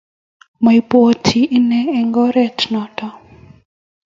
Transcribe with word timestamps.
mabwaat 0.63 1.25
inen 1.57 1.87
eng 1.99 2.13
ore 2.25 2.45
noto. 2.71 3.07